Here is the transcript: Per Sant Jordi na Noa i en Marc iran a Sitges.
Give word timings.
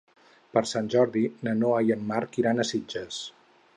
Per 0.57 0.61
Sant 0.69 0.87
Jordi 0.93 1.23
na 1.47 1.53
Noa 1.59 1.83
i 1.89 1.93
en 1.97 2.09
Marc 2.13 2.41
iran 2.45 2.65
a 2.65 2.67
Sitges. 2.73 3.21